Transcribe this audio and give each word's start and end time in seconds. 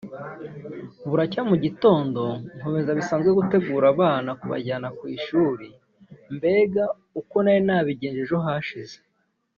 buracya 1.09 1.41
mu 1.49 1.55
gitondo 1.63 2.21
nkomeza 2.57 2.91
bisanzwe 2.99 3.29
gutegura 3.39 3.85
abana 3.93 4.29
kubajyana 4.39 4.87
ku 4.97 5.03
ishuli 5.17 5.67
mbega 6.35 6.83
uko 7.19 7.35
nari 7.43 7.61
nabigenje 7.67 8.19
ejo 8.25 8.37
hashize 8.45 8.97